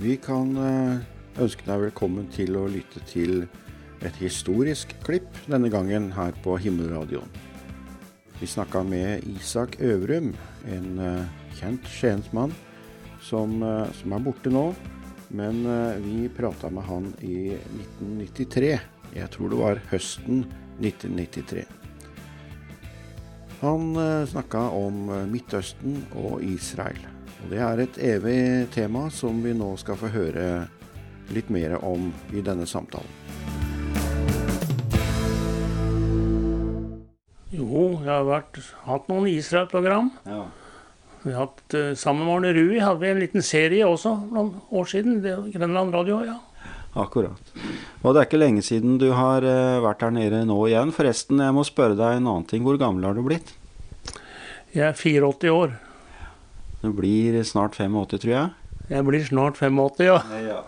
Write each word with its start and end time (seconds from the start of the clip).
Vi 0.00 0.14
kan 0.16 0.54
eh, 0.56 1.00
ønske 1.44 1.66
deg 1.66 1.82
velkommen 1.82 2.24
til 2.32 2.54
å 2.56 2.62
lytte 2.72 3.02
til 3.04 3.42
et 4.00 4.16
historisk 4.16 4.94
klipp, 5.04 5.28
denne 5.44 5.68
gangen 5.68 6.06
her 6.16 6.32
på 6.40 6.54
Himmelradioen. 6.56 7.28
Vi 8.38 8.48
snakka 8.48 8.80
med 8.88 9.26
Isak 9.28 9.76
Øvrum, 9.84 10.30
en 10.72 10.88
eh, 11.04 11.28
kjent 11.58 11.84
skiensmann 11.92 12.56
som, 13.20 13.58
eh, 13.60 13.92
som 14.00 14.16
er 14.16 14.24
borte 14.24 14.54
nå. 14.54 14.70
Men 15.36 15.60
vi 16.02 16.24
prata 16.34 16.72
med 16.74 16.88
han 16.88 17.12
i 17.22 17.52
1993. 17.52 18.72
Jeg 19.14 19.30
tror 19.36 19.52
det 19.52 19.60
var 19.60 19.84
høsten 19.92 20.42
1993. 20.80 21.68
Han 23.60 23.94
snakka 24.26 24.66
om 24.74 25.04
Midtøsten 25.30 26.02
og 26.18 26.40
Israel. 26.42 27.19
Og 27.40 27.50
Det 27.50 27.60
er 27.64 27.82
et 27.82 27.98
evig 28.16 28.40
tema 28.74 29.08
som 29.10 29.40
vi 29.42 29.54
nå 29.56 29.72
skal 29.80 29.98
få 30.00 30.12
høre 30.12 30.68
litt 31.34 31.50
mer 31.50 31.78
om 31.84 32.10
i 32.34 32.42
denne 32.44 32.66
samtalen. 32.68 33.18
Jo, 37.50 38.00
jeg 38.00 38.10
har 38.10 38.26
vært, 38.28 38.60
hatt 38.86 39.08
noen 39.10 39.26
Israel-program. 39.30 40.10
Ja. 40.28 40.44
Vi 41.24 41.32
har 41.34 41.48
hatt, 41.48 41.64
uh, 41.74 41.92
Sammen 41.98 42.24
med 42.24 42.36
Arne 42.36 42.52
Rui 42.56 42.78
hadde 42.80 43.02
vi 43.02 43.10
en 43.10 43.20
liten 43.20 43.44
serie 43.44 43.86
også 43.86 44.14
noen 44.30 44.54
år 44.70 44.88
siden. 44.88 45.18
Det, 45.24 45.34
Grenland 45.52 45.94
Radio, 45.94 46.22
ja. 46.24 46.38
Akkurat. 46.98 47.52
Og 48.02 48.14
det 48.14 48.22
er 48.22 48.26
ikke 48.26 48.40
lenge 48.40 48.64
siden 48.66 48.96
du 49.02 49.10
har 49.14 49.44
uh, 49.44 49.82
vært 49.84 50.06
her 50.06 50.14
nede 50.14 50.44
nå 50.48 50.56
igjen. 50.70 50.94
Forresten, 50.94 51.42
jeg 51.42 51.56
må 51.56 51.66
spørre 51.66 51.98
deg 51.98 52.18
en 52.18 52.30
annen 52.30 52.48
ting. 52.48 52.64
Hvor 52.66 52.80
gammel 52.80 53.06
har 53.08 53.18
du 53.18 53.22
blitt? 53.26 53.52
Jeg 54.72 54.86
er 54.88 54.96
84 54.96 55.52
år. 55.52 55.76
Du 56.80 56.92
blir 56.96 57.36
snart 57.44 57.76
85, 57.76 58.20
tror 58.22 58.32
jeg. 58.32 58.50
Jeg 58.90 59.06
blir 59.06 59.24
snart 59.24 59.58
85, 59.60 60.04
ja. 60.06 60.20
ja. 60.40 60.60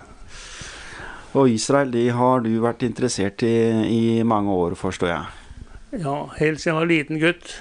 Og 1.33 1.49
Israel, 1.49 1.93
de 1.95 2.11
har 2.13 2.43
du 2.45 2.51
vært 2.61 2.85
interessert 2.85 3.43
i 3.47 3.55
i 3.89 4.03
mange 4.23 4.53
år, 4.53 4.77
forstår 4.77 5.09
jeg. 5.09 6.03
Ja, 6.03 6.17
helt 6.39 6.61
siden 6.61 6.75
jeg 6.75 6.81
var 6.81 6.91
liten 6.91 7.21
gutt. 7.23 7.55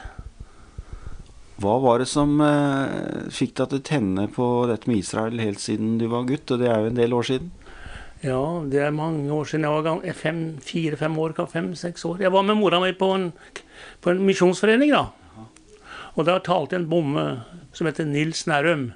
Hva 1.62 1.78
var 1.84 2.02
det 2.02 2.10
som 2.10 2.40
eh, 2.44 3.30
fikk 3.32 3.56
deg 3.60 3.72
til 3.72 3.80
å 3.80 3.86
tenne 3.86 4.28
på 4.34 4.46
dette 4.70 4.90
med 4.90 5.00
Israel 5.04 5.40
helt 5.44 5.62
siden 5.62 5.98
du 6.02 6.08
var 6.12 6.28
gutt? 6.28 6.52
Og 6.52 6.60
det 6.60 6.72
er 6.72 6.84
jo 6.84 6.92
en 6.92 7.00
del 7.00 7.16
år 7.16 7.28
siden? 7.28 7.52
Ja, 8.22 8.42
det 8.70 8.84
er 8.84 8.94
mange 8.94 9.32
år 9.34 9.48
siden. 9.50 9.66
Jeg 9.66 9.84
var 9.86 10.60
fire-fem 10.68 11.18
år, 11.24 11.36
fem-seks 11.50 12.06
år. 12.06 12.22
Jeg 12.22 12.34
var 12.34 12.44
med 12.44 12.58
mora 12.58 12.80
mi 12.84 12.92
på 12.94 13.14
en, 13.16 13.32
på 14.02 14.12
en 14.12 14.26
misjonsforening, 14.26 14.92
da. 14.94 15.08
Og 16.16 16.28
da 16.28 16.40
talte 16.44 16.76
en 16.76 16.90
bomme 16.92 17.26
som 17.74 17.88
heter 17.88 18.08
Nils 18.10 18.44
Nærum. 18.50 18.92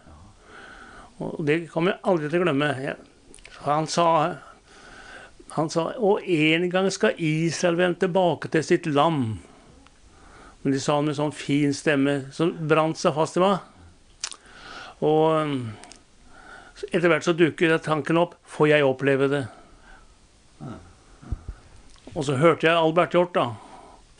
Og 1.24 1.46
det 1.48 1.70
kommer 1.72 1.94
jeg 1.94 2.04
aldri 2.12 2.30
til 2.30 2.42
å 2.42 2.48
glemme. 2.48 2.72
Han 3.66 3.88
sa, 3.88 4.08
han 5.56 5.72
sa 5.72 5.88
Og 5.96 6.26
en 6.28 6.68
gang 6.70 6.90
skal 6.92 7.16
Israel 7.18 7.80
vende 7.80 8.04
tilbake 8.04 8.52
til 8.52 8.66
sitt 8.68 8.90
land. 8.90 9.38
Men 10.62 10.74
de 10.74 10.82
sa 10.82 10.98
han 10.98 11.08
med 11.08 11.18
sånn 11.18 11.36
fin 11.36 11.74
stemme 11.78 12.26
som 12.36 12.52
brant 12.68 13.00
seg 13.00 13.16
fast 13.16 13.38
i 13.40 13.44
meg. 13.44 13.62
Og 15.06 15.46
etter 16.90 17.08
hvert 17.08 17.24
så 17.28 17.36
dukker 17.38 17.78
tanken 17.84 18.20
opp 18.20 18.36
får 18.50 18.74
jeg 18.74 18.88
oppleve 18.88 19.30
det? 19.32 19.44
Og 22.16 22.24
så 22.28 22.38
hørte 22.40 22.68
jeg 22.68 22.76
Albert 22.76 23.16
Hjort, 23.16 23.36
da. 23.36 23.65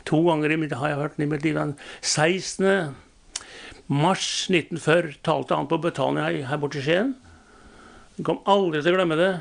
To 0.06 0.22
ganger 0.28 0.52
i 0.54 0.56
har 0.78 0.88
jeg 0.92 1.00
hørt 1.00 1.18
liv. 1.18 1.74
16. 2.00 2.94
mars 3.88 4.46
1940 4.50 5.18
talte 5.26 5.58
han 5.58 5.66
på 5.66 5.80
Betania 5.82 6.46
her 6.46 6.62
borte 6.62 6.78
i 6.78 6.84
Skien. 6.84 7.14
Jeg 8.16 8.26
kom 8.28 8.40
aldri 8.46 8.82
til 8.82 8.94
å 8.94 9.00
glemme 9.00 9.18
det. 9.18 9.32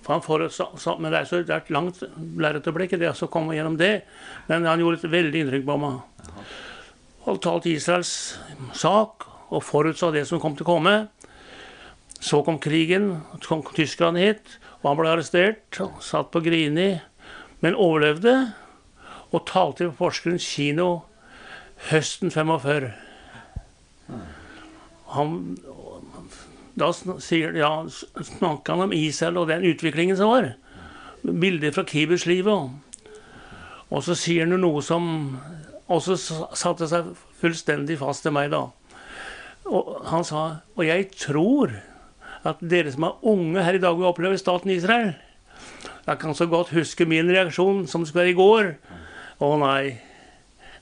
For 0.00 0.16
han 0.16 0.24
forutsa, 0.24 0.96
men 0.96 1.12
det 1.12 1.18
er, 1.18 1.26
så, 1.28 1.42
det 1.44 1.52
er 1.52 1.60
et 1.60 1.74
langt 1.74 2.00
lerret 2.40 2.64
det 2.64 3.12
å 3.12 3.28
komme 3.28 3.54
gjennom 3.54 3.76
det. 3.76 4.06
Men 4.48 4.64
han 4.64 4.80
gjorde 4.80 5.02
et 5.02 5.12
veldig 5.12 5.42
inntrykk 5.44 5.66
på 5.68 5.76
meg. 5.82 6.00
Han 7.26 7.40
talte 7.44 7.68
Israels 7.68 8.14
sak 8.72 9.28
og 9.50 9.64
forutsa 9.66 10.08
det 10.14 10.24
som 10.28 10.40
kom 10.40 10.56
til 10.56 10.64
å 10.64 10.70
komme. 10.72 10.94
Så 12.20 12.40
kom 12.44 12.58
krigen, 12.60 13.20
så 13.40 13.52
kom 13.52 13.62
tyskerne 13.76 14.20
hit, 14.20 14.56
og 14.80 14.90
han 14.90 14.98
ble 14.98 15.12
arrestert. 15.12 15.80
Satt 16.04 16.32
på 16.32 16.42
Grini, 16.44 16.94
men 17.60 17.76
overlevde 17.76 18.34
og 19.30 19.46
talte 19.46 19.88
på 19.90 19.96
Porsgrunn 20.00 20.40
kino 20.42 20.88
høsten 21.90 22.32
45. 22.34 22.90
Han, 25.14 25.36
da 26.78 26.90
sier, 26.94 27.54
ja, 27.58 27.72
snakka 27.88 28.76
han 28.76 28.88
om 28.88 28.94
Israel 28.94 29.40
og 29.40 29.50
den 29.50 29.66
utviklingen 29.70 30.18
som 30.18 30.32
var. 30.32 30.52
Bilder 31.22 31.74
fra 31.74 31.84
kibutzlivet. 31.86 32.76
Og 33.90 34.04
så 34.06 34.16
sier 34.18 34.46
han 34.46 34.62
noe 34.62 34.82
som 34.86 35.08
også 35.90 36.16
satte 36.54 36.86
seg 36.90 37.10
fullstendig 37.40 37.98
fast 38.00 38.22
til 38.26 38.34
meg 38.36 38.52
da. 38.52 38.68
Og 39.70 39.96
han 40.10 40.24
sa 40.26 40.62
Og 40.76 40.86
jeg 40.86 41.10
tror 41.18 41.74
at 42.46 42.62
dere 42.64 42.92
som 42.92 43.04
er 43.04 43.26
unge 43.28 43.62
her 43.62 43.76
i 43.76 43.82
dag, 43.82 43.92
og 43.92 44.14
opplever 44.14 44.38
staten 44.40 44.70
Israel. 44.72 45.12
Jeg 46.06 46.18
kan 46.18 46.34
så 46.34 46.46
godt 46.48 46.72
huske 46.72 47.04
min 47.04 47.28
reaksjon 47.28 47.86
som 47.86 48.06
skulle 48.06 48.22
være 48.22 48.32
i 48.32 48.38
går. 48.38 48.70
Å 49.40 49.50
nei. 49.60 49.96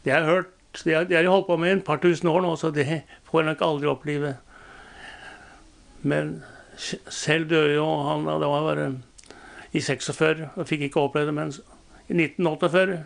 Det 0.02 0.12
har 0.12 0.24
jeg 0.24 0.30
hørt. 0.30 0.54
Det 0.84 0.94
har 0.94 1.10
jeg 1.10 1.30
holdt 1.30 1.46
på 1.48 1.56
med 1.58 1.76
et 1.76 1.84
par 1.86 2.00
tusen 2.02 2.28
år 2.30 2.42
nå, 2.44 2.54
så 2.58 2.70
det 2.74 2.86
får 3.30 3.40
jeg 3.40 3.48
nok 3.48 3.64
aldri 3.66 3.90
oppleve. 3.90 4.32
Men 6.02 6.40
selv 6.78 7.48
døde 7.50 7.74
jo 7.74 7.86
han 8.06 8.26
da 8.28 8.36
Det 8.38 8.46
var 8.46 8.66
bare 8.68 8.88
i 9.74 9.80
46 9.82 10.44
og 10.54 10.66
fikk 10.68 10.86
ikke 10.86 11.02
oppleve 11.02 11.30
det. 11.30 11.34
Men 11.34 11.52
i 12.08 12.16
1948, 12.16 12.98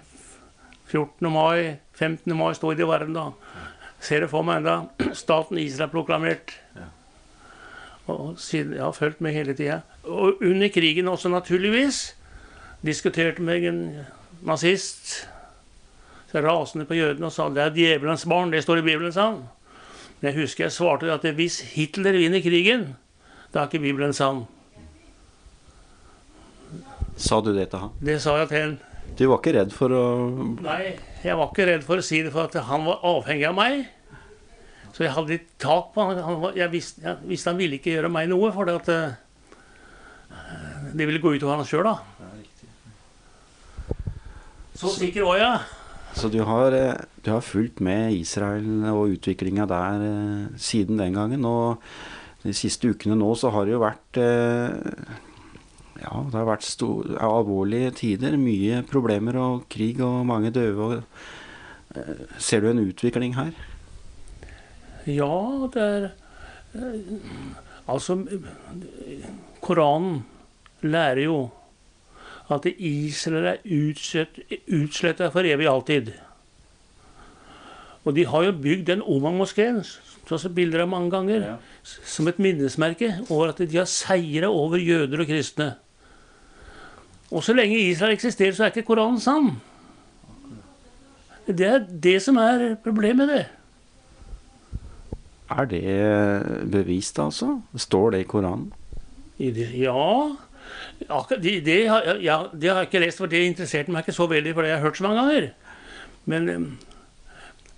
14. 0.93 1.31
mai, 1.33 1.79
15. 1.97 2.37
mai, 2.37 2.53
sto 2.55 2.73
i 2.73 2.79
det 2.79 2.89
verden 2.89 3.17
da. 3.17 3.31
Ser 4.03 4.25
det 4.25 4.31
for 4.33 4.47
meg 4.47 4.63
enda. 4.63 4.79
Staten 5.23 5.61
Israel 5.61 5.93
proklamert. 5.93 6.57
Og 8.11 8.39
siden, 8.41 8.75
Jeg 8.75 8.83
har 8.83 8.93
fulgt 8.93 9.21
med 9.21 9.33
hele 9.33 9.55
tida. 9.55 9.81
Og 10.05 10.43
under 10.43 10.69
krigen 10.69 11.09
også, 11.09 11.29
naturligvis. 11.29 12.17
Diskuterte 12.83 13.43
med 13.43 13.69
en 13.69 14.01
nazist 14.43 15.29
rasende 16.35 16.87
på 16.89 16.97
jødene 16.97 17.29
og 17.29 17.35
sa 17.35 17.49
det 17.53 17.65
er 17.65 17.75
djevelens 17.77 18.25
barn. 18.29 18.53
Det 18.53 18.63
står 18.65 18.81
i 18.81 18.87
Bibelen, 18.87 19.13
sa 19.13 19.23
han. 19.31 19.39
Men 20.21 20.31
jeg 20.31 20.45
husker 20.45 20.69
jeg 20.69 20.77
svarte 20.77 21.13
at 21.13 21.27
hvis 21.37 21.57
Hitler 21.75 22.17
vinner 22.17 22.45
krigen, 22.45 22.83
da 23.53 23.63
er 23.63 23.69
ikke 23.69 23.83
Bibelen 23.83 24.15
sann. 24.17 24.45
Sa 27.21 27.41
du 27.45 27.51
det 27.53 27.67
til 27.73 27.81
han? 27.85 27.93
Det 28.01 28.17
sa 28.23 28.31
jeg 28.41 28.49
til 28.53 28.63
han. 28.63 28.79
Du 29.19 29.27
var 29.29 29.39
ikke 29.43 29.57
redd 29.59 29.73
for 29.77 29.93
å 29.93 30.05
Nei, 30.63 30.95
jeg 31.21 31.37
var 31.37 31.49
ikke 31.51 31.67
redd 31.69 31.83
for 31.85 31.97
å 32.01 32.07
si 32.07 32.23
det, 32.25 32.33
for 32.33 32.49
at 32.49 32.55
han 32.71 32.83
var 32.87 33.05
avhengig 33.05 33.47
av 33.51 33.57
meg. 33.59 33.73
Så 34.93 35.05
jeg 35.05 35.15
hadde 35.17 35.33
litt 35.35 35.51
tak 35.61 35.87
på 35.93 35.99
han. 36.07 36.23
han 36.23 36.41
var, 36.41 36.51
jeg, 36.57 36.71
visste, 36.73 37.03
jeg, 37.05 37.17
visste, 37.29 37.51
han 37.53 37.61
ville 37.61 37.77
ikke 37.81 37.95
gjøre 37.97 38.11
meg 38.13 38.29
noe, 38.31 38.53
for 38.55 38.65
det, 38.69 38.75
at, 38.81 38.89
uh, 38.89 39.11
det 40.95 41.07
ville 41.09 41.21
gå 41.21 41.35
utover 41.37 41.57
han 41.61 41.69
sjøl, 41.69 41.87
da. 41.91 41.97
Så 44.79 44.87
sikker 44.97 45.23
var 45.29 45.37
jeg. 45.43 45.57
Så 46.13 46.29
du 46.29 46.43
har, 46.45 46.73
eh, 46.73 46.95
du 47.25 47.31
har, 47.31 47.41
fulgt 47.41 47.81
med 47.81 48.13
Israel 48.13 48.85
og 48.93 49.15
utviklinga 49.17 49.67
der 49.69 50.05
eh, 50.07 50.59
siden 50.61 50.99
den 51.01 51.17
gangen. 51.17 51.45
Og 51.45 51.83
de 52.45 52.53
siste 52.55 52.91
ukene 52.91 53.17
nå 53.17 53.33
så 53.39 53.53
har 53.55 53.67
det 53.67 53.77
jo 53.77 53.85
vært 53.85 54.21
eh, 54.21 55.21
Ja, 56.03 56.19
det 56.27 56.35
har 56.35 56.49
vært 56.49 56.67
stor, 56.67 57.15
alvorlige 57.23 57.95
tider. 58.03 58.37
Mye 58.37 58.83
problemer 58.91 59.39
og 59.39 59.69
krig 59.73 60.03
og 60.03 60.27
mange 60.27 60.51
døde. 60.51 60.77
Og, 60.77 61.03
ser 62.41 62.63
du 62.65 62.71
en 62.71 62.81
utvikling 62.81 63.37
her? 63.37 63.53
Ja, 65.05 65.69
det 65.73 65.83
er 65.83 66.13
Altså, 67.91 68.15
Koranen 69.61 70.23
lærer 70.87 71.25
jo 71.27 71.37
at 72.51 72.67
Israel 72.77 73.47
er 73.53 73.61
utsletta 74.73 75.29
for 75.33 75.47
evig 75.47 75.69
alltid. 75.71 76.13
Og 78.05 78.17
de 78.17 78.27
har 78.27 78.49
jo 78.49 78.57
bygd 78.63 78.89
den 78.91 79.03
Omang-moskeen, 79.03 79.83
som 80.27 80.55
bilder 80.55 80.83
av 80.85 80.91
mange 80.91 81.11
ganger, 81.13 81.45
ja. 81.45 81.57
som 81.85 82.29
et 82.31 82.39
minnesmerke 82.43 83.13
over 83.29 83.53
at 83.53 83.61
de 83.63 83.79
har 83.79 83.89
seira 83.91 84.51
over 84.51 84.81
jøder 84.81 85.23
og 85.23 85.29
kristne. 85.29 85.75
Og 87.33 87.45
så 87.45 87.55
lenge 87.57 87.79
Israel 87.79 88.17
eksisterer, 88.17 88.53
så 88.57 88.65
er 88.65 88.73
ikke 88.73 88.89
Koranen 88.91 89.21
sann. 89.21 89.55
Det 91.47 91.67
er 91.67 91.85
det 91.85 92.19
som 92.23 92.37
er 92.41 92.75
problemet, 92.85 93.29
det. 93.29 93.45
Er 95.53 95.65
det 95.69 96.71
bevist, 96.73 97.19
altså? 97.19 97.61
Står 97.77 98.11
det 98.15 98.25
i 98.25 98.29
Koranen? 98.29 98.73
Ja. 99.39 100.37
Det, 101.03 101.61
det, 101.67 101.79
ja, 102.23 102.39
det, 102.53 102.69
har 102.71 102.83
jeg 102.83 102.89
ikke 102.91 103.03
lest, 103.03 103.21
for 103.21 103.31
det 103.31 103.43
interesserte 103.47 103.93
meg 103.93 104.05
ikke 104.05 104.17
så 104.17 104.29
veldig, 104.31 104.55
for 104.55 104.65
det 104.65 104.73
har 104.73 104.79
jeg 104.79 104.87
hørt 104.87 105.01
så 105.01 105.07
mange 105.07 105.23
ganger. 105.23 105.49
Men 106.31 106.51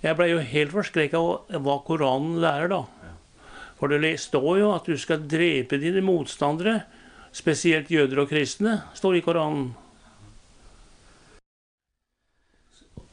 jeg 0.04 0.18
ble 0.18 0.28
jo 0.28 0.42
helt 0.44 0.74
forskrekka 0.74 1.20
av 1.20 1.62
hva 1.64 1.78
Koranen 1.86 2.36
lærer, 2.42 2.68
da. 2.74 2.82
For 3.78 3.90
det 3.90 4.16
står 4.20 4.58
jo 4.60 4.74
at 4.74 4.86
du 4.88 4.98
skal 5.00 5.24
drepe 5.28 5.80
dine 5.80 6.02
motstandere, 6.04 6.82
spesielt 7.34 7.90
jøder 7.90 8.22
og 8.22 8.30
kristne, 8.30 8.82
står 8.94 9.18
i 9.18 9.24
Koranen. 9.24 9.72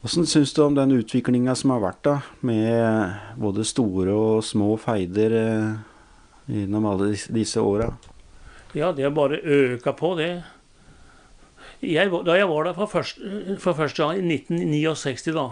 Hvordan 0.02 0.26
syns 0.26 0.52
du 0.52 0.64
om 0.64 0.74
den 0.74 0.96
utviklinga 0.96 1.54
som 1.54 1.72
har 1.76 1.82
vært, 1.84 2.00
da, 2.02 2.14
med 2.42 3.38
både 3.38 3.64
store 3.66 4.12
og 4.12 4.40
små 4.42 4.74
feider 4.82 5.36
eh, 5.38 5.68
gjennom 6.50 6.88
alle 6.90 7.12
disse 7.14 7.62
åra? 7.62 7.86
Ja, 8.74 8.92
det 8.92 9.04
har 9.04 9.10
bare 9.10 9.40
øka 9.42 9.92
på, 9.92 10.14
det. 10.16 10.42
Jeg, 11.82 12.10
da 12.26 12.36
jeg 12.38 12.48
var 12.48 12.64
der 12.64 12.76
for 12.76 12.86
første, 12.86 13.56
for 13.58 13.72
første 13.72 14.02
gang 14.02 14.18
i 14.18 14.34
1969, 14.34 15.34
da 15.34 15.48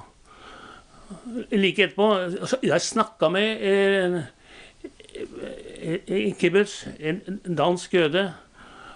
Like 1.51 1.83
etterpå 1.83 2.07
altså, 2.15 2.57
Jeg 2.63 2.81
snakka 2.81 3.29
med 3.29 3.65
en, 3.67 4.21
en 6.07 6.35
kibbutz, 6.39 6.87
en 7.01 7.41
dansk 7.59 7.95
jøde, 7.95 8.29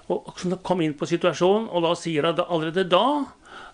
og 0.08 0.30
som 0.38 0.54
kom 0.62 0.80
inn 0.84 0.94
på 0.94 1.08
situasjonen, 1.10 1.66
og 1.68 1.82
da 1.82 1.94
sier 1.98 2.28
han 2.28 2.38
allerede 2.46 2.86
da 2.86 3.24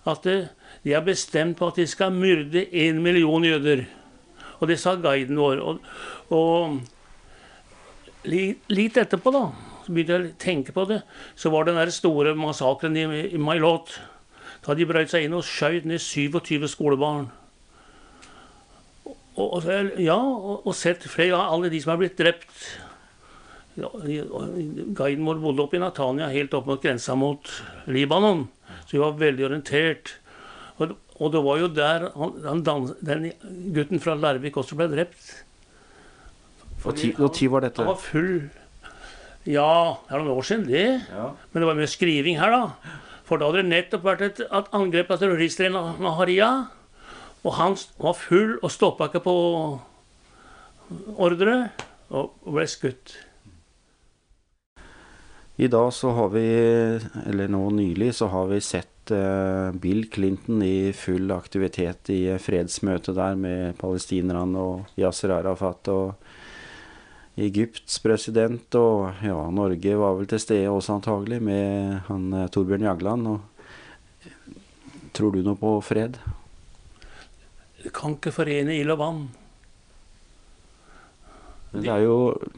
at 0.09 0.25
de 0.25 0.93
har 0.95 1.05
bestemt 1.05 1.59
på 1.59 1.69
at 1.69 1.77
de 1.77 1.85
skal 1.87 2.13
myrde 2.15 2.65
én 2.73 2.97
million 3.03 3.45
jøder. 3.45 3.85
Og 4.59 4.67
det 4.67 4.79
sa 4.81 4.95
guiden 4.95 5.37
vår. 5.37 5.61
Og, 5.61 5.79
og 6.33 6.79
litt 8.25 8.97
etterpå, 8.97 9.33
da, 9.33 9.70
så 9.85 9.93
begynte 9.93 10.17
jeg 10.17 10.29
å 10.29 10.39
tenke 10.41 10.75
på 10.75 10.85
det, 10.89 11.01
så 11.35 11.51
var 11.53 11.65
det 11.65 11.73
den 11.73 11.81
der 11.81 11.93
store 11.95 12.33
massakren 12.37 12.97
i, 12.97 13.05
i 13.33 13.41
Mailot. 13.41 13.93
Da 14.65 14.75
de 14.77 14.85
brøt 14.85 15.11
seg 15.13 15.25
inn 15.25 15.37
og 15.37 15.45
skjøt 15.47 15.87
ned 15.89 16.01
27 16.03 16.67
skolebarn. 16.69 17.29
Og, 19.39 19.57
og, 19.57 19.67
ja, 20.01 20.17
og, 20.17 20.65
og 20.67 20.75
sett 20.77 21.07
flere 21.09 21.39
av 21.39 21.55
alle 21.55 21.71
de 21.73 21.79
som 21.81 21.95
har 21.95 22.01
blitt 22.01 22.19
drept. 22.19 22.55
Ja, 23.79 23.87
guiden 23.87 25.25
vår 25.25 25.39
bodde 25.41 25.63
oppe 25.63 25.79
i 25.79 25.81
Natania, 25.81 26.27
helt 26.33 26.53
opp 26.57 26.67
mot 26.69 26.81
grensa 26.83 27.15
mot 27.17 27.47
Libanon. 27.89 28.49
Så 28.83 28.97
vi 28.97 29.01
var 29.01 29.15
veldig 29.21 29.47
orientert. 29.47 30.17
Og, 30.77 30.97
og 31.17 31.31
det 31.33 31.43
var 31.45 31.61
jo 31.61 31.69
der 31.71 32.09
han, 32.17 32.35
han, 32.67 32.89
den 33.01 33.31
gutten 33.73 34.03
fra 34.03 34.17
Larvik 34.19 34.59
også 34.59 34.77
ble 34.77 34.89
drept. 34.91 35.31
Når 36.81 37.49
var 37.53 37.63
dette? 37.63 37.83
Han 37.83 37.93
var 37.93 38.01
full 38.01 38.49
Ja, 39.49 39.97
det 40.05 40.13
er 40.13 40.21
noen 40.21 40.35
år 40.35 40.45
siden, 40.45 40.67
det. 40.69 40.85
Ja. 41.09 41.31
Men 41.51 41.63
det 41.63 41.69
var 41.69 41.79
mye 41.79 41.89
skriving 41.89 42.37
her, 42.41 42.53
da. 42.53 42.99
For 43.25 43.39
da 43.39 43.47
hadde 43.49 43.63
det 43.63 43.71
nettopp 43.71 44.05
vært 44.05 44.23
et, 44.27 44.43
angrep 44.75 45.13
av 45.13 45.21
terrorister 45.21 45.69
i 45.69 45.73
Naharia. 45.73 46.51
Og 47.41 47.57
han 47.57 47.77
var 48.01 48.19
full 48.19 48.57
og 48.59 48.69
stoppa 48.69 49.09
ikke 49.09 49.23
på 49.25 49.35
ordre, 51.17 51.57
og 52.13 52.35
ble 52.45 52.67
skutt. 52.69 53.15
I 55.61 55.69
dag 55.69 55.91
så 55.93 56.11
har 56.17 56.31
vi, 56.33 56.45
eller 57.27 57.49
nå 57.51 57.63
nylig, 57.73 58.11
så 58.17 58.29
har 58.33 58.49
vi 58.49 58.61
sett 58.65 58.91
Eh, 59.11 59.71
Bill 59.71 60.09
Clinton 60.09 60.61
i 60.63 60.93
full 60.93 61.31
aktivitet 61.31 62.09
i 62.13 62.21
fredsmøtet 62.39 63.17
der 63.17 63.35
med 63.35 63.77
palestinerne 63.79 64.61
og 64.61 64.99
Yasir 64.99 65.33
Arafat 65.35 65.89
og 65.91 66.30
Egypts 67.39 67.99
president. 68.03 68.75
Og 68.75 69.23
ja, 69.23 69.37
Norge 69.53 69.97
var 69.99 70.17
vel 70.19 70.29
til 70.31 70.41
stede 70.43 70.71
også 70.71 70.97
antagelig 70.99 71.41
med 71.43 72.01
han 72.09 72.31
eh, 72.33 72.49
Torbjørn 72.51 72.87
Jagland. 72.87 73.27
Og, 73.31 73.39
tror 75.15 75.35
du 75.35 75.43
noe 75.45 75.59
på 75.59 75.75
fred? 75.85 76.19
Du 77.81 77.89
kan 77.93 78.17
ikke 78.17 78.33
forene 78.35 78.77
ild 78.77 78.93
og 78.93 79.01
vann. 79.01 79.21
Men 81.71 81.85
det 81.85 81.91
er 81.93 82.03
jo 82.03 82.15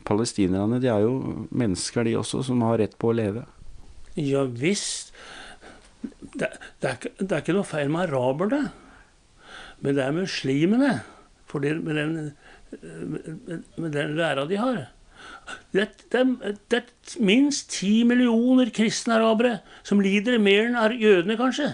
palestinerne 0.08 0.80
de 0.82 0.90
er 0.90 1.04
jo 1.06 1.46
mennesker, 1.54 2.06
de 2.08 2.16
også, 2.18 2.42
som 2.48 2.64
har 2.66 2.80
rett 2.82 2.96
på 2.98 3.12
å 3.12 3.18
leve. 3.18 3.46
Ja 4.18 4.44
visst 4.46 5.14
det, 6.04 6.50
det, 6.82 6.90
er 6.90 6.98
det, 7.20 7.30
er 7.30 7.42
ikke, 7.42 7.56
noe 7.56 7.68
feil 7.68 7.92
med 7.94 8.10
araberne, 8.10 8.72
men 9.84 9.96
det 9.96 10.04
er 10.04 10.16
muslimene. 10.16 10.94
For 11.48 11.64
det, 11.64 11.76
med, 11.86 12.00
den, 12.00 12.32
med, 12.82 13.92
den 13.94 14.16
læra 14.18 14.46
de 14.50 14.60
har. 14.60 14.84
Det, 15.76 15.88
det, 16.12 16.78
er 16.78 17.18
minst 17.24 17.72
ti 17.74 18.04
millioner 18.08 18.72
kristne 18.76 19.18
arabere 19.18 19.58
som 19.84 20.02
lider 20.04 20.40
mer 20.40 20.70
enn 20.70 21.00
jødene, 21.00 21.38
kanskje. 21.40 21.72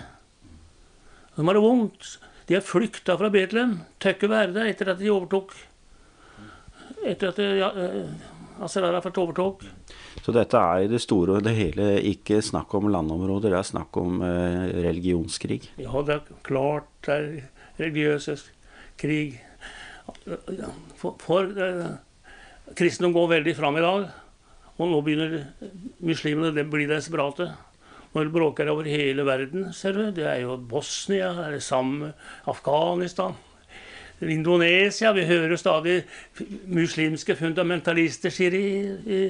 De 1.35 1.45
har 1.45 1.57
det 1.57 1.63
vondt. 1.63 2.17
De 2.49 2.57
har 2.57 2.65
flykta 2.65 3.15
fra 3.17 3.29
Betlehem. 3.31 3.77
Tør 4.01 4.15
ikke 4.15 4.31
være 4.31 4.53
der 4.55 4.71
etter 4.71 4.93
at 4.93 5.01
de 5.01 5.11
overtok. 5.13 5.53
Etter 7.05 7.29
at 7.29 7.41
ja, 7.45 7.69
eh, 7.69 8.63
Asser 8.65 8.83
Arafat 8.83 9.17
overtok. 9.21 9.63
Så 10.19 10.33
dette 10.35 10.59
er 10.59 10.83
i 10.83 10.89
det 10.91 10.99
store 11.03 11.37
og 11.37 11.45
det 11.45 11.53
hele 11.55 11.91
ikke 12.09 12.41
snakk 12.43 12.73
om 12.75 12.89
landområder, 12.91 13.53
det 13.53 13.59
er 13.61 13.67
snakk 13.69 13.99
om 14.01 14.19
eh, 14.25 14.65
religionskrig? 14.83 15.61
Ja, 15.79 15.93
det 16.05 16.17
er 16.17 16.41
klart 16.45 16.89
det 17.07 17.15
er 17.15 17.29
religiøs 17.79 18.49
krig. 18.99 19.39
For, 20.99 21.15
for 21.21 21.49
eh, 21.65 21.89
kristendom 22.77 23.15
går 23.15 23.33
veldig 23.35 23.55
fram 23.57 23.79
i 23.79 23.85
dag. 23.85 24.07
Og 24.79 24.87
nå 24.87 25.01
begynner 25.03 25.49
muslimene 26.05 26.53
å 26.53 26.69
bli 26.71 26.87
desperate. 26.89 27.49
Når 28.13 28.25
det 28.25 28.33
bråker 28.33 28.71
over 28.71 28.87
hele 28.89 29.25
verden, 29.27 29.69
ser 29.75 29.93
du. 29.93 30.05
Det 30.15 30.25
er 30.25 30.41
jo 30.45 30.57
Bosnia, 30.57 31.33
det 31.37 31.45
er 31.45 31.55
det 31.59 31.65
samme 31.65 32.13
Afghanistan. 32.49 33.35
Indonesia. 34.19 35.13
Vi 35.15 35.27
hører 35.29 35.55
stadig 35.59 36.01
muslimske 36.67 37.35
fundamentalister 37.39 38.33
sier 38.33 38.55
i, 38.57 38.67
i 39.05 39.21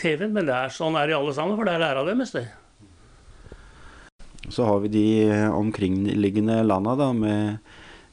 TV-en, 0.00 0.32
men 0.34 0.48
det 0.48 0.56
er 0.56 0.74
sånn 0.74 0.98
er 0.98 1.10
de 1.10 1.18
alle 1.18 1.34
sammen, 1.36 1.58
for 1.58 1.68
det 1.68 1.76
er 1.76 1.84
læra 1.84 2.06
deres, 2.08 2.34
det. 2.34 2.46
Så 4.52 4.66
har 4.66 4.82
vi 4.82 4.90
de 4.92 5.06
omkringliggende 5.54 6.58
landa, 6.66 6.96
da, 6.98 7.12
med 7.16 7.58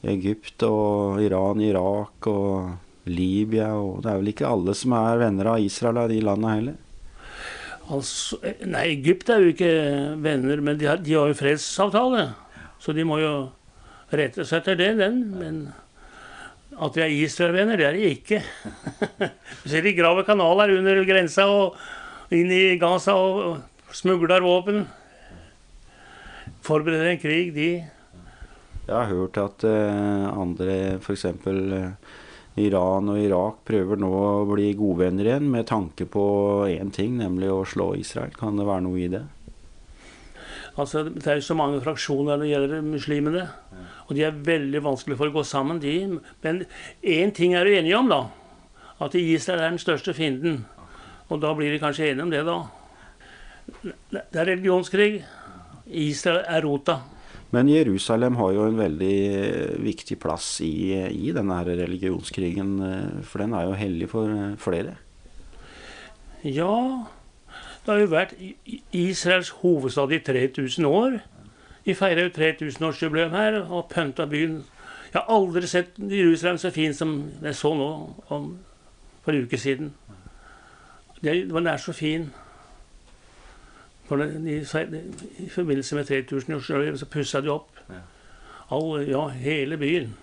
Egypt 0.08 0.64
og 0.66 1.22
Iran, 1.22 1.62
Irak 1.62 2.28
og 2.30 2.72
Libya. 3.10 3.74
Og 3.78 4.02
det 4.04 4.12
er 4.12 4.22
vel 4.22 4.32
ikke 4.34 4.50
alle 4.50 4.76
som 4.78 4.96
er 4.98 5.22
venner 5.22 5.52
av 5.54 5.62
Israel 5.62 6.02
av 6.04 6.10
de 6.12 6.22
landene 6.26 6.56
heller? 6.58 6.80
Altså, 7.92 8.40
nei, 8.64 8.86
Egypt 8.94 9.30
er 9.30 9.44
jo 9.44 9.52
ikke 9.52 9.72
venner, 10.24 10.62
men 10.64 10.78
de 10.80 10.88
har, 10.88 11.02
de 11.04 11.18
har 11.18 11.30
jo 11.30 11.38
fredsavtale. 11.38 12.30
Så 12.82 12.96
de 12.96 13.06
må 13.06 13.20
jo 13.22 13.34
rette 14.16 14.46
seg 14.48 14.62
etter 14.62 14.80
det, 14.80 14.92
den. 15.02 15.24
Men 15.38 15.64
at 16.82 16.96
de 16.96 17.04
er 17.04 17.14
Israel-venner, 17.14 17.78
det 17.78 17.90
er 17.90 17.98
de 17.98 18.14
ikke. 18.16 18.42
Du 19.62 19.70
ser 19.70 19.84
de 19.86 19.94
graver 19.98 20.26
kanaler 20.26 20.72
under 20.78 21.04
grensa 21.06 21.46
og 21.52 21.78
inn 22.34 22.50
i 22.54 22.78
Gaza 22.82 23.14
og 23.18 23.60
smugler 23.94 24.42
våpen. 24.42 24.86
Forbereder 26.66 27.12
en 27.12 27.22
krig, 27.22 27.52
de. 27.54 27.72
Jeg 28.88 28.96
har 28.98 29.12
hørt 29.12 29.38
at 29.38 29.64
uh, 29.68 30.32
andre, 30.42 30.98
f.eks. 30.98 31.26
Eh, 31.30 31.92
Iran 32.60 33.12
og 33.14 33.20
Irak, 33.22 33.62
prøver 33.68 34.00
nå 34.02 34.10
å 34.12 34.48
bli 34.50 34.72
godvenner 34.76 35.30
igjen 35.30 35.52
med 35.54 35.70
tanke 35.70 36.08
på 36.10 36.24
én 36.68 36.90
ting, 36.92 37.14
nemlig 37.22 37.52
å 37.54 37.62
slå 37.68 37.94
Israel. 38.00 38.34
Kan 38.36 38.58
det 38.60 38.66
være 38.68 38.86
noe 38.88 39.00
i 39.00 39.12
det? 39.12 39.22
Altså, 40.80 41.04
Det 41.04 41.28
er 41.28 41.40
jo 41.40 41.46
så 41.46 41.56
mange 41.56 41.80
fraksjoner 41.84 42.36
når 42.36 42.44
det 42.44 42.52
gjelder 42.52 42.84
muslimene. 42.90 43.46
Og 44.08 44.16
de 44.18 44.26
er 44.28 44.44
veldig 44.50 44.84
vanskelig 44.84 45.18
for 45.20 45.30
å 45.30 45.36
gå 45.38 45.46
sammen, 45.48 45.80
de. 45.80 45.96
Men 46.44 46.66
én 47.04 47.32
ting 47.36 47.56
er 47.56 47.66
du 47.68 47.76
enige 47.76 48.00
om, 48.00 48.12
da. 48.12 48.26
At 49.02 49.16
Israel 49.16 49.62
er 49.62 49.70
den 49.70 49.82
største 49.82 50.14
fienden. 50.18 50.66
Og 51.30 51.40
da 51.44 51.54
blir 51.56 51.72
de 51.72 51.80
kanskje 51.80 52.12
enige 52.12 52.28
om 52.28 52.34
det, 52.34 52.44
da. 52.48 52.60
Det 54.12 54.40
er 54.42 54.52
religionskrig. 54.52 55.24
Israel 55.88 56.44
er 56.48 56.64
rota. 56.68 57.02
Men 57.52 57.68
Jerusalem 57.68 58.38
har 58.40 58.54
jo 58.56 58.66
en 58.70 58.78
veldig 58.80 59.16
viktig 59.84 60.16
plass 60.24 60.62
i, 60.64 60.96
i 61.12 61.34
denne 61.36 61.58
religionskrigen. 61.68 62.78
For 63.28 63.44
den 63.44 63.56
er 63.58 63.68
jo 63.68 63.80
hellig 63.80 64.08
for 64.14 64.56
flere. 64.62 64.96
Ja, 66.48 67.06
det 67.86 67.92
har 67.92 68.00
jo 68.00 68.12
vært 68.14 68.34
Israels 68.96 69.50
hovedstad 69.62 70.16
i 70.16 70.22
3000 70.24 70.88
år. 70.88 71.20
Vi 71.84 71.94
feirer 71.94 72.24
jo 72.24 72.34
3000-årsjubileum 72.36 73.36
her 73.36 73.60
og 73.62 73.90
pynta 73.90 74.26
byen. 74.26 74.64
Jeg 75.14 75.22
har 75.22 75.34
aldri 75.34 75.68
sett 75.68 75.98
Jerusalem 75.98 76.58
så 76.58 76.70
fin 76.72 76.94
som 76.94 77.32
jeg 77.44 77.56
så 77.56 77.74
nå 77.76 77.90
om, 78.30 78.46
for 79.26 79.34
en 79.34 79.44
uke 79.44 79.58
siden. 79.58 79.94
Den 81.22 81.68
er 81.68 81.78
så 81.78 81.94
fin. 81.94 82.30
Det, 84.10 84.26
i, 84.44 84.58
I 85.46 85.50
forbindelse 85.52 85.96
med 85.96 86.10
3000-årsjubileet 86.10 87.00
så 87.00 87.08
pussa 87.08 87.42
de 87.42 87.54
opp 87.54 87.70
all, 88.72 89.04
ja, 89.08 89.28
hele 89.28 89.78
byen. 89.80 90.14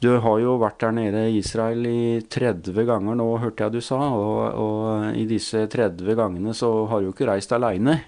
Du 0.00 0.08
har 0.24 0.38
jo 0.40 0.54
vært 0.62 0.80
der 0.80 0.94
nede 0.96 1.26
i 1.28 1.40
Israel 1.42 1.84
i 1.84 2.20
30 2.32 2.86
ganger 2.88 3.18
nå, 3.20 3.26
hørte 3.42 3.66
jeg 3.66 3.74
du 3.74 3.82
sa. 3.84 3.98
Og, 4.16 4.38
og 4.56 5.18
i 5.18 5.26
disse 5.28 5.66
30 5.68 6.16
gangene 6.16 6.54
så 6.56 6.70
har 6.88 7.02
du 7.02 7.10
jo 7.10 7.12
ikke 7.12 7.28
reist 7.28 7.52
aleine. 7.52 7.98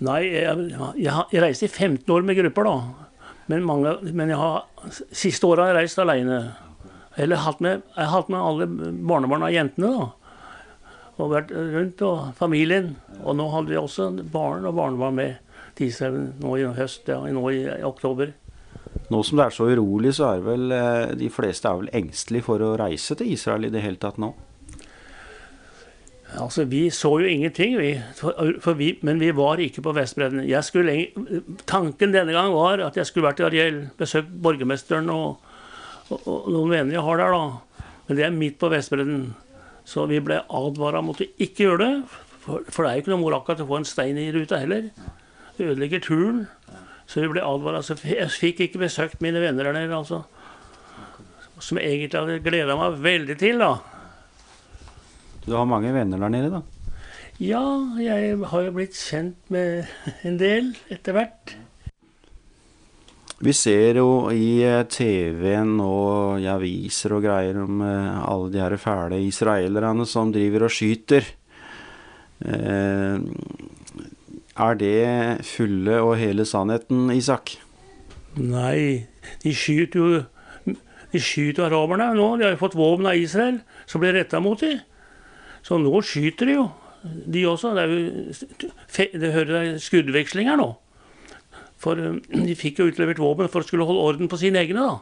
Nei, 0.00 0.22
jeg, 0.32 0.70
jeg, 0.96 1.26
jeg 1.34 1.44
reiste 1.44 1.68
i 1.68 1.72
15 1.74 2.08
år 2.14 2.24
med 2.24 2.40
grupper, 2.40 2.70
da. 2.70 3.10
Men, 3.52 3.66
mange, 3.68 3.92
men 4.16 4.32
jeg 4.32 4.40
har, 4.40 4.64
siste 5.12 5.44
året 5.44 5.66
har 5.66 5.74
jeg 5.74 5.82
reist 5.82 6.00
aleine. 6.00 6.40
Eller 7.20 7.44
hatt 7.44 7.60
med, 7.60 7.84
jeg 7.98 8.06
har 8.06 8.14
hatt 8.14 8.32
med 8.32 8.40
alle 8.40 8.70
barnebarna 9.10 9.50
og 9.50 9.58
jentene, 9.58 9.92
da. 9.98 10.08
Og 11.20 11.32
vært 11.34 11.50
rundt, 11.52 12.02
og 12.06 12.34
familien. 12.38 12.94
Og 13.20 13.36
nå 13.36 13.48
hadde 13.52 13.74
vi 13.74 13.80
også 13.80 14.10
barn 14.32 14.64
og 14.68 14.76
barnebarn 14.78 15.18
med 15.18 15.56
til 15.76 15.90
Israel 15.90 16.30
nå 16.40 16.56
i 16.56 16.68
høst, 16.76 17.08
ja, 17.08 17.20
nå 17.20 17.42
i, 17.52 17.64
oktober. 17.86 18.32
Nå 19.10 19.22
som 19.26 19.38
det 19.38 19.46
er 19.46 19.54
så 19.54 19.66
urolig, 19.70 20.14
så 20.16 20.32
er 20.34 20.44
vel 20.44 20.72
eh, 20.74 21.16
de 21.18 21.28
fleste 21.32 21.68
er 21.68 21.82
vel 21.82 21.90
engstelige 22.00 22.46
for 22.46 22.62
å 22.62 22.76
reise 22.78 23.16
til 23.18 23.34
Israel 23.34 23.68
i 23.68 23.72
det 23.74 23.82
hele 23.84 24.00
tatt 24.00 24.18
nå? 24.22 24.32
Altså, 26.38 26.64
Vi 26.64 26.90
så 26.94 27.10
jo 27.18 27.26
ingenting, 27.26 27.76
vi, 27.78 28.00
for 28.14 28.78
vi, 28.78 28.92
men 29.02 29.18
vi 29.18 29.32
var 29.34 29.58
ikke 29.58 29.82
på 29.82 29.92
Vestbredden. 29.92 30.46
tanken 31.66 32.12
denne 32.12 32.32
gang 32.32 32.52
var 32.54 32.78
at 32.78 32.96
jeg 32.96 33.06
skulle 33.06 33.26
vært 33.26 33.40
i 33.40 33.48
Ariel, 33.48 33.88
besøkt 33.98 34.30
borgermesteren 34.30 35.10
og, 35.10 35.40
og, 36.10 36.20
og, 36.26 36.50
noen 36.52 36.70
venner 36.70 36.94
jeg 36.94 37.02
har 37.02 37.16
der. 37.16 37.34
da. 37.34 37.86
Men 38.06 38.16
det 38.16 38.24
er 38.24 38.30
midt 38.30 38.58
på 38.58 38.70
Vestbredden. 38.70 39.34
Så 39.90 40.06
vi 40.06 40.20
ble 40.22 40.38
advara 40.46 41.02
mot 41.02 41.18
å 41.18 41.26
ikke 41.42 41.66
gjøre 41.66 41.82
det. 41.82 41.94
For, 42.44 42.66
for, 42.70 42.86
det 42.86 42.90
er 42.90 42.98
jo 42.98 43.04
ikke 43.04 43.12
noe 43.12 43.22
moro 43.24 43.40
akkurat 43.40 43.62
å 43.64 43.68
få 43.68 43.80
en 43.80 43.88
stein 43.88 44.18
i 44.20 44.30
ruta 44.34 44.60
heller. 44.62 44.90
Det 45.56 45.66
ødelegger 45.72 46.04
turen. 46.04 46.44
Så 47.10 47.24
vi 47.24 47.30
ble 47.32 47.42
advara. 47.42 47.82
Så 47.82 47.96
jeg 48.06 48.30
fikk 48.32 48.62
ikke 48.68 48.84
besøkt 48.84 49.22
mine 49.24 49.42
venner 49.42 49.66
der 49.66 49.80
nede, 49.80 49.96
altså. 49.98 50.22
Som 51.60 51.80
jeg 51.80 51.90
egentlig 51.90 52.20
hadde 52.20 52.42
gleda 52.44 52.76
meg 52.78 53.00
veldig 53.02 53.36
til, 53.40 53.60
da. 53.60 53.74
Du 55.44 55.56
har 55.56 55.66
mange 55.68 55.90
venner 55.92 56.22
der 56.22 56.32
nede, 56.32 56.52
da? 56.54 56.62
Ja, 57.40 57.64
jeg 57.96 58.36
har 58.52 58.64
jo 58.66 58.72
blitt 58.76 58.96
kjent 58.96 59.50
med 59.52 59.90
en 60.28 60.38
del 60.40 60.74
etter 60.92 61.16
hvert. 61.16 61.56
Vi 63.40 63.52
ser 63.56 63.96
jo 63.96 64.28
i 64.36 64.60
eh, 64.68 64.82
TV-en 64.84 65.78
og 65.80 66.42
i 66.42 66.48
aviser 66.52 67.14
og 67.16 67.24
greier 67.24 67.62
om 67.62 67.80
eh, 67.80 68.18
alle 68.20 68.50
de 68.52 68.60
her 68.60 68.76
fæle 68.76 69.20
israelerne 69.24 70.04
som 70.08 70.32
driver 70.34 70.66
og 70.66 70.74
skyter. 70.76 71.24
Eh, 72.44 73.16
er 74.60 74.76
det 74.82 75.46
fulle 75.48 76.02
og 76.04 76.18
hele 76.20 76.44
sannheten, 76.44 77.08
Isak? 77.16 77.54
Nei, 78.36 79.06
de 79.40 79.54
skyter 79.56 80.04
jo 80.04 80.20
de 81.10 81.18
skyter 81.18 81.66
araberne 81.70 82.12
nå. 82.14 82.28
De 82.36 82.44
har 82.44 82.52
jo 82.54 82.60
fått 82.60 82.76
våpen 82.78 83.08
av 83.08 83.16
Israel 83.18 83.62
som 83.88 84.04
blir 84.04 84.14
retta 84.18 84.42
mot 84.44 84.60
dem. 84.60 84.84
Så 85.64 85.80
nå 85.80 86.04
skyter 86.04 86.48
de 86.48 86.60
jo, 86.60 86.68
de 87.24 87.48
også. 87.48 87.72
Det, 87.72 87.88
er 87.88 87.96
jo, 87.96 89.16
det 89.24 89.32
hører 89.34 89.74
skuddvekslinger 89.80 90.60
nå. 90.60 90.70
For 91.80 92.00
eh, 92.00 92.18
de 92.48 92.58
fikk 92.58 92.82
jo 92.82 92.90
utlevert 92.90 93.22
våpen 93.22 93.50
for 93.52 93.64
å 93.64 93.68
skulle 93.68 93.88
holde 93.88 94.08
orden 94.08 94.30
på 94.30 94.40
sine 94.40 94.62
egne, 94.62 94.84
da. 94.84 94.98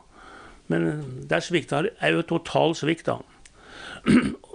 Men 0.73 0.87
eh, 0.88 1.06
der 1.30 1.44
svikta 1.44 1.85
er 1.87 2.14
jo 2.14 2.26
total 2.26 2.76
svikt, 2.78 3.08
da. 3.11 3.18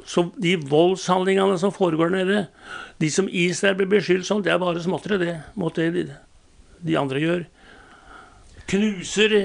Så 0.09 0.25
de 0.35 0.57
voldshandlingene 0.67 1.55
som 1.61 1.71
foregår 1.71 2.11
nede, 2.11 2.45
de 2.99 3.09
som 3.11 3.29
Israel 3.31 3.77
blir 3.79 3.87
beskyldt 3.91 4.27
som, 4.27 4.41
det 4.43 4.51
er 4.51 4.59
bare 4.59 4.83
småtteri, 4.83 5.19
det, 5.21 5.37
mot 5.55 5.75
det 5.79 6.09
de 6.83 6.97
andre 6.99 7.21
gjør. 7.23 7.45
Knuser 8.67 9.35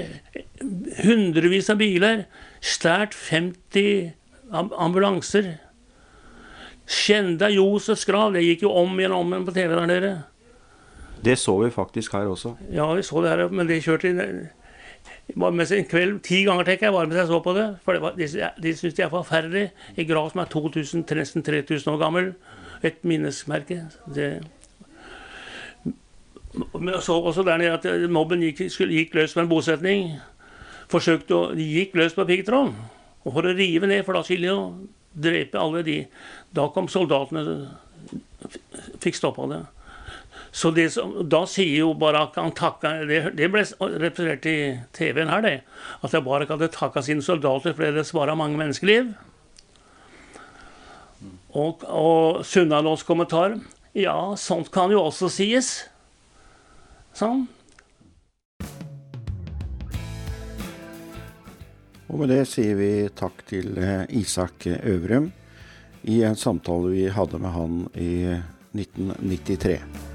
hundrevis 1.03 1.69
av 1.71 1.79
biler. 1.79 2.25
Stjålet 2.59 3.15
50 3.15 4.11
ambulanser. 4.51 5.53
Skjenda 6.89 7.49
Josefs 7.53 8.07
grav. 8.09 8.33
Det 8.35 8.43
gikk 8.43 8.65
jo 8.67 8.73
om 8.81 8.95
igjen 8.99 9.15
og 9.15 9.23
om 9.23 9.33
igjen 9.33 9.47
på 9.47 9.55
TV 9.55 9.75
der 9.75 9.89
nede. 9.89 10.13
Det 11.25 11.35
så 11.39 11.57
vi 11.59 11.69
faktisk 11.73 12.13
her 12.15 12.29
også. 12.31 12.55
Ja, 12.71 12.87
vi 12.95 13.03
så 13.03 13.21
det 13.23 13.33
her, 13.33 13.47
men 13.51 13.67
det 13.67 13.83
kjørte 13.83 14.09
inn 14.09 14.23
var 15.37 15.53
med 15.53 15.67
seg 15.69 15.83
en 15.83 15.89
kveld, 15.89 16.15
Ti 16.25 16.41
ganger 16.47 16.65
tenker 16.65 16.87
jeg 16.87 16.95
var 16.95 17.09
med 17.09 17.17
seg 17.19 17.29
så 17.29 17.39
på 17.45 17.53
det. 17.53 17.65
For 17.85 17.95
det 17.95 18.01
var, 18.01 18.15
de, 18.17 18.27
de 18.63 18.73
syns 18.77 18.95
de 18.97 19.03
er 19.05 19.11
forferdelig. 19.13 19.65
En 19.95 20.07
grav 20.09 20.31
som 20.31 20.41
er 20.41 20.49
2000, 20.51 21.03
nesten 21.19 21.45
3000 21.45 21.93
år 21.93 21.99
gammel. 22.01 22.31
Et 22.85 22.97
minnesmerke. 23.05 23.83
Det 24.15 24.31
men 26.73 26.93
jeg 26.95 27.03
så 27.05 27.13
også 27.13 27.43
der 27.45 27.59
nede 27.61 27.75
at 27.77 28.09
mobben 28.09 28.41
gikk, 28.41 28.63
gikk 28.89 29.13
løs 29.13 29.35
på 29.35 29.43
en 29.43 29.49
bosetning. 29.51 30.15
Forsøkte 30.89 31.35
å, 31.35 31.41
De 31.53 31.63
gikk 31.63 31.93
løs 31.99 32.15
på 32.17 32.25
piggtråden. 32.25 32.73
For 33.23 33.45
å 33.45 33.53
rive 33.53 33.87
ned, 33.87 34.01
for 34.07 34.17
da 34.17 34.23
skulle 34.25 34.49
de 34.49 34.87
drepe 35.29 35.59
alle 35.59 35.83
de 35.85 35.99
Da 36.55 36.69
kom 36.73 36.87
soldatene 36.89 37.43
Fikk 39.03 39.17
stoppa 39.19 39.45
det. 39.51 39.59
Så 40.51 40.71
som, 40.89 41.29
Da 41.29 41.43
sier 41.45 41.83
jo 41.83 41.93
Barak 41.93 42.35
han 42.35 42.51
takka, 42.57 43.05
det, 43.05 43.35
det 43.37 43.49
ble 43.53 43.63
representert 43.79 44.45
i 44.49 44.57
TV-en 44.97 45.29
her, 45.29 45.41
det. 45.45 45.57
At 46.01 46.15
Barak 46.25 46.49
hadde 46.49 46.71
takka 46.73 47.03
sine 47.05 47.21
soldater 47.21 47.75
fordi 47.77 47.93
det 47.99 48.07
svara 48.09 48.35
mange 48.35 48.57
menneskeliv. 48.57 49.13
Og, 51.49 51.85
og 51.85 52.45
Sunnalås 52.45 53.03
kommentar 53.03 53.57
Ja, 53.97 54.35
sånt 54.37 54.69
kan 54.71 54.91
jo 54.93 55.01
også 55.07 55.31
sies. 55.33 55.71
Sånn. 57.17 57.47
Og 62.09 62.21
med 62.21 62.31
det 62.33 62.43
sier 62.49 62.77
vi 62.77 62.91
takk 63.13 63.43
til 63.49 63.75
eh, 63.77 64.05
Isak 64.17 64.65
Øvrum 64.65 65.29
i 66.09 66.21
en 66.25 66.37
samtale 66.39 66.93
vi 66.93 67.09
hadde 67.13 67.41
med 67.41 67.53
han 67.53 67.81
i 67.93 68.13
1993. 68.73 70.08